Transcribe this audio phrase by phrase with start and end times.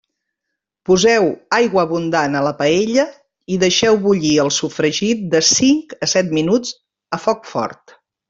[0.89, 1.27] Poseu
[1.57, 3.05] aigua abundant a la paella
[3.55, 6.73] i deixeu bullir el sofregit de cinc a set minuts
[7.19, 7.95] a foc fort.